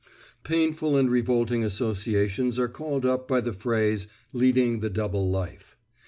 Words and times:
Painful 0.43 0.97
and 0.97 1.11
revolting 1.11 1.63
associations 1.63 2.57
are 2.57 2.67
called 2.67 3.05
up 3.05 3.27
by 3.27 3.39
the 3.39 3.53
phrase 3.53 4.07
"leading 4.33 4.79
the 4.79 4.89
double 4.89 5.29
life." 5.29 5.77